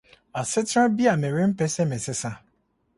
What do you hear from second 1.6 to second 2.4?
sɛ Mesesa